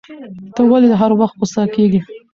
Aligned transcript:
ته 0.55 0.61
ولي 0.71 0.87
هر 1.01 1.11
وخت 1.19 1.35
غوسه 1.39 1.63
کیږی 1.75 1.99